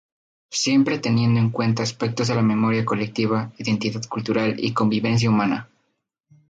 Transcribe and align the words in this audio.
Siempre 0.49 0.97
teniendo 0.97 1.39
en 1.39 1.51
cuenta 1.51 1.83
aspectos 1.83 2.27
de 2.27 2.33
la 2.33 2.41
memoria 2.41 2.83
colectiva, 2.83 3.51
identidad 3.59 4.01
cultural 4.09 4.55
y 4.57 4.73
convivencia 4.73 5.29
humana. 5.29 5.69